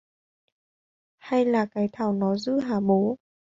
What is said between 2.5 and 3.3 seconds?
hả bố